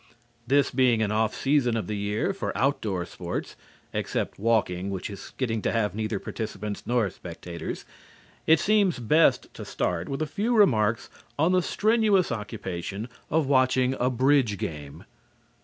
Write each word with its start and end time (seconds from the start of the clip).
This 0.47 0.71
being 0.71 1.03
an 1.03 1.11
off 1.11 1.35
season 1.35 1.77
of 1.77 1.85
the 1.85 1.95
year 1.95 2.33
for 2.33 2.57
outdoor 2.57 3.05
sports 3.05 3.55
(except 3.93 4.39
walking, 4.39 4.89
which 4.89 5.11
is 5.11 5.33
getting 5.37 5.61
to 5.61 5.71
have 5.71 5.93
neither 5.93 6.17
participants 6.17 6.81
nor 6.87 7.07
spectators) 7.11 7.85
it 8.47 8.59
seems 8.59 8.97
best 8.97 9.53
to 9.53 9.63
start 9.63 10.09
with 10.09 10.23
a 10.23 10.25
few 10.25 10.55
remarks 10.57 11.07
on 11.37 11.51
the 11.51 11.61
strenuous 11.61 12.31
occupation 12.31 13.09
of 13.29 13.45
watching 13.45 13.93
a 13.99 14.09
bridge 14.09 14.57
game. 14.57 15.03